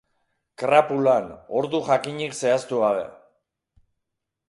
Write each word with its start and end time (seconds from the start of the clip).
Krapulan, 0.61 1.27
ordu 1.61 1.83
jakinik 1.91 2.35
zehaztu 2.41 2.83
gabe. 2.87 3.09